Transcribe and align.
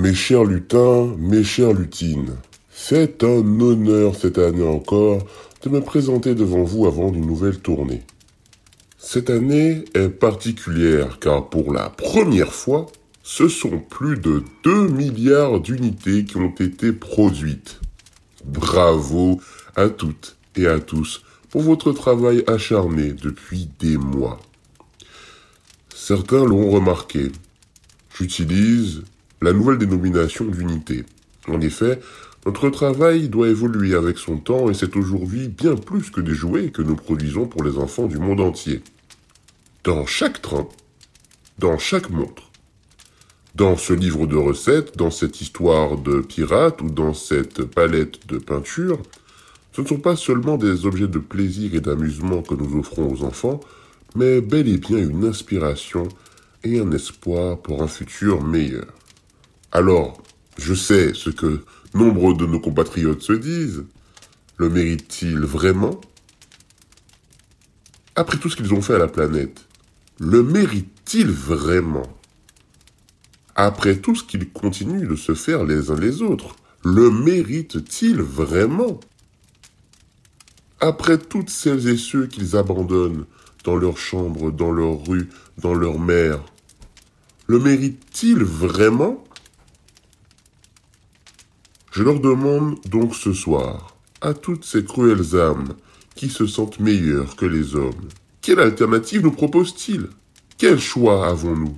Mes 0.00 0.14
chers 0.14 0.44
lutins, 0.44 1.12
mes 1.18 1.42
chères 1.42 1.72
lutines, 1.72 2.36
c'est 2.70 3.24
un 3.24 3.60
honneur 3.60 4.14
cette 4.14 4.38
année 4.38 4.62
encore 4.62 5.26
de 5.64 5.70
me 5.70 5.80
présenter 5.80 6.36
devant 6.36 6.62
vous 6.62 6.86
avant 6.86 7.12
une 7.12 7.26
nouvelle 7.26 7.58
tournée. 7.58 8.04
Cette 8.96 9.28
année 9.28 9.84
est 9.94 10.08
particulière 10.08 11.18
car 11.18 11.50
pour 11.50 11.72
la 11.72 11.90
première 11.90 12.52
fois, 12.52 12.86
ce 13.24 13.48
sont 13.48 13.80
plus 13.80 14.16
de 14.16 14.44
2 14.62 14.86
milliards 14.86 15.58
d'unités 15.58 16.24
qui 16.24 16.36
ont 16.36 16.54
été 16.54 16.92
produites. 16.92 17.80
Bravo 18.44 19.40
à 19.74 19.88
toutes 19.88 20.36
et 20.54 20.68
à 20.68 20.78
tous 20.78 21.24
pour 21.50 21.62
votre 21.62 21.90
travail 21.90 22.44
acharné 22.46 23.14
depuis 23.14 23.68
des 23.80 23.96
mois. 23.96 24.38
Certains 25.92 26.44
l'ont 26.44 26.70
remarqué. 26.70 27.32
J'utilise 28.16 29.02
la 29.40 29.52
nouvelle 29.52 29.78
dénomination 29.78 30.44
d'unité. 30.46 31.04
En 31.48 31.60
effet, 31.60 32.00
notre 32.46 32.70
travail 32.70 33.28
doit 33.28 33.48
évoluer 33.48 33.94
avec 33.94 34.18
son 34.18 34.38
temps 34.38 34.70
et 34.70 34.74
c'est 34.74 34.96
aujourd'hui 34.96 35.48
bien 35.48 35.76
plus 35.76 36.10
que 36.10 36.20
des 36.20 36.34
jouets 36.34 36.70
que 36.70 36.82
nous 36.82 36.96
produisons 36.96 37.46
pour 37.46 37.62
les 37.62 37.78
enfants 37.78 38.06
du 38.06 38.18
monde 38.18 38.40
entier. 38.40 38.82
Dans 39.84 40.06
chaque 40.06 40.42
train, 40.42 40.68
dans 41.58 41.78
chaque 41.78 42.10
montre, 42.10 42.50
dans 43.54 43.76
ce 43.76 43.92
livre 43.92 44.26
de 44.26 44.36
recettes, 44.36 44.96
dans 44.96 45.10
cette 45.10 45.40
histoire 45.40 45.98
de 45.98 46.20
pirate 46.20 46.80
ou 46.80 46.90
dans 46.90 47.14
cette 47.14 47.64
palette 47.64 48.26
de 48.28 48.38
peinture, 48.38 48.98
ce 49.72 49.82
ne 49.82 49.86
sont 49.86 49.98
pas 49.98 50.16
seulement 50.16 50.56
des 50.56 50.86
objets 50.86 51.08
de 51.08 51.18
plaisir 51.18 51.74
et 51.74 51.80
d'amusement 51.80 52.42
que 52.42 52.54
nous 52.54 52.78
offrons 52.78 53.12
aux 53.12 53.24
enfants, 53.24 53.60
mais 54.14 54.40
bel 54.40 54.68
et 54.68 54.78
bien 54.78 54.98
une 54.98 55.24
inspiration 55.24 56.08
et 56.64 56.80
un 56.80 56.90
espoir 56.92 57.58
pour 57.58 57.82
un 57.82 57.88
futur 57.88 58.42
meilleur. 58.42 58.86
Alors, 59.78 60.20
je 60.58 60.74
sais 60.74 61.14
ce 61.14 61.30
que 61.30 61.64
nombre 61.94 62.34
de 62.34 62.46
nos 62.46 62.58
compatriotes 62.58 63.22
se 63.22 63.32
disent. 63.32 63.84
Le 64.56 64.68
méritent-ils 64.68 65.38
vraiment? 65.38 66.00
Après 68.16 68.38
tout 68.38 68.50
ce 68.50 68.56
qu'ils 68.56 68.74
ont 68.74 68.82
fait 68.82 68.96
à 68.96 68.98
la 68.98 69.06
planète, 69.06 69.68
le 70.18 70.42
méritent-ils 70.42 71.30
vraiment? 71.30 72.08
Après 73.54 73.98
tout 73.98 74.16
ce 74.16 74.24
qu'ils 74.24 74.50
continuent 74.50 75.06
de 75.06 75.14
se 75.14 75.36
faire 75.36 75.62
les 75.62 75.92
uns 75.92 76.00
les 76.00 76.22
autres, 76.22 76.56
le 76.84 77.12
méritent-ils 77.12 78.20
vraiment? 78.20 78.98
Après 80.80 81.18
toutes 81.18 81.50
celles 81.50 81.86
et 81.86 81.96
ceux 81.96 82.26
qu'ils 82.26 82.56
abandonnent 82.56 83.26
dans 83.62 83.76
leurs 83.76 83.98
chambres, 83.98 84.50
dans 84.50 84.72
leurs 84.72 85.06
rues, 85.06 85.28
dans 85.56 85.74
leurs 85.74 86.00
mers, 86.00 86.40
le 87.46 87.60
méritent-ils 87.60 88.42
vraiment? 88.42 89.22
Je 91.90 92.02
leur 92.02 92.20
demande 92.20 92.78
donc 92.86 93.14
ce 93.14 93.32
soir, 93.32 93.96
à 94.20 94.34
toutes 94.34 94.64
ces 94.64 94.84
cruelles 94.84 95.36
âmes 95.36 95.74
qui 96.14 96.28
se 96.28 96.46
sentent 96.46 96.80
meilleures 96.80 97.36
que 97.36 97.46
les 97.46 97.74
hommes, 97.74 98.08
quelle 98.48 98.60
alternative 98.60 99.22
nous 99.22 99.30
proposent-ils 99.30 100.08
Quel 100.56 100.80
choix 100.80 101.28
avons-nous? 101.28 101.76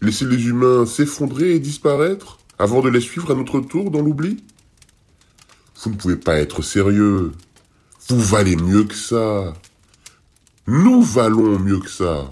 Laisser 0.00 0.24
les 0.24 0.46
humains 0.46 0.86
s'effondrer 0.86 1.54
et 1.54 1.60
disparaître 1.60 2.38
avant 2.58 2.80
de 2.80 2.88
les 2.88 3.00
suivre 3.00 3.30
à 3.30 3.34
notre 3.34 3.60
tour 3.60 3.90
dans 3.90 4.00
l'oubli? 4.00 4.42
Vous 5.82 5.90
ne 5.90 5.96
pouvez 5.96 6.16
pas 6.16 6.36
être 6.38 6.62
sérieux. 6.62 7.32
Vous 8.08 8.20
valez 8.20 8.56
mieux 8.56 8.84
que 8.84 8.94
ça. 8.94 9.52
Nous 10.66 11.02
valons 11.02 11.58
mieux 11.58 11.80
que 11.80 11.90
ça. 11.90 12.28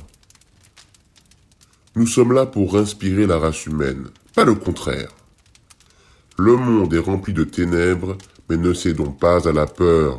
Nous 1.97 2.07
sommes 2.07 2.33
là 2.33 2.47
pour 2.47 2.79
inspirer 2.79 3.27
la 3.27 3.39
race 3.39 3.67
humaine, 3.67 4.09
pas 4.35 4.45
le 4.45 4.55
contraire. 4.55 5.11
Le 6.43 6.57
monde 6.57 6.95
est 6.95 6.99
rempli 6.99 7.35
de 7.35 7.45
ténèbres, 7.45 8.17
mais 8.49 8.57
ne 8.57 8.73
cédons 8.73 9.13
pas 9.13 9.47
à 9.47 9.53
la 9.53 9.67
peur. 9.67 10.17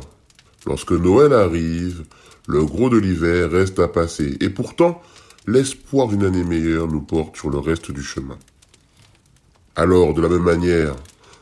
Lorsque 0.66 0.92
Noël 0.92 1.32
arrive, 1.32 2.04
le 2.46 2.64
gros 2.64 2.88
de 2.88 2.96
l'hiver 2.96 3.50
reste 3.50 3.80
à 3.80 3.88
passer, 3.88 4.36
et 4.38 4.48
pourtant, 4.48 5.02
l'espoir 5.48 6.06
d'une 6.06 6.22
année 6.22 6.44
meilleure 6.44 6.86
nous 6.86 7.00
porte 7.00 7.36
sur 7.36 7.50
le 7.50 7.58
reste 7.58 7.90
du 7.90 8.04
chemin. 8.04 8.38
Alors, 9.74 10.14
de 10.14 10.22
la 10.22 10.28
même 10.28 10.44
manière, 10.44 10.94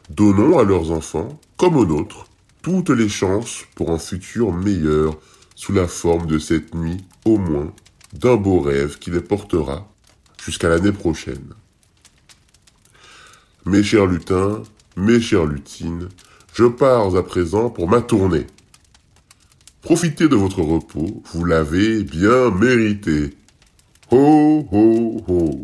donnons 0.08 0.58
à 0.58 0.64
leurs 0.64 0.92
enfants, 0.92 1.38
comme 1.58 1.76
aux 1.76 1.84
nôtres, 1.84 2.24
toutes 2.62 2.88
les 2.88 3.10
chances 3.10 3.64
pour 3.74 3.90
un 3.90 3.98
futur 3.98 4.50
meilleur 4.50 5.18
sous 5.56 5.74
la 5.74 5.88
forme 5.88 6.26
de 6.26 6.38
cette 6.38 6.74
nuit, 6.74 7.04
au 7.26 7.36
moins, 7.36 7.70
d'un 8.14 8.36
beau 8.36 8.60
rêve 8.60 8.98
qui 8.98 9.10
les 9.10 9.20
portera 9.20 9.86
jusqu'à 10.42 10.70
l'année 10.70 10.92
prochaine. 10.92 11.52
Mes 13.70 13.84
chers 13.84 14.06
lutins, 14.06 14.64
mes 14.96 15.20
chères 15.20 15.46
lutines, 15.46 16.08
je 16.54 16.64
pars 16.64 17.14
à 17.14 17.24
présent 17.24 17.70
pour 17.70 17.88
ma 17.88 18.00
tournée. 18.00 18.48
Profitez 19.80 20.26
de 20.26 20.34
votre 20.34 20.60
repos, 20.60 21.22
vous 21.32 21.44
l'avez 21.44 22.02
bien 22.02 22.50
mérité. 22.50 23.36
Ho, 24.10 24.66
ho, 24.72 25.24
ho. 25.28 25.62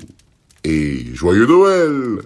Et 0.62 1.05
joyeux 1.15 1.49
Noël 1.49 2.21